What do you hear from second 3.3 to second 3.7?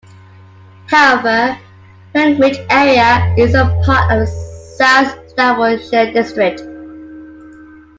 is a